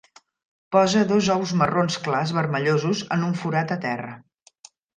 [0.75, 4.19] Posa dos ous marrons clars vermellosos en un forat a terra.